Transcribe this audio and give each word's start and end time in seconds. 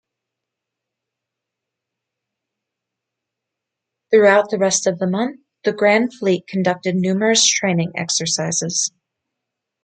Throughout 4.11 4.49
the 4.49 4.57
rest 4.57 4.87
of 4.87 4.97
the 4.97 5.05
month, 5.05 5.41
the 5.63 5.73
Grand 5.73 6.11
Fleet 6.15 6.47
conducted 6.47 6.95
numerous 6.95 7.45
training 7.47 7.91
exercises. 7.93 8.91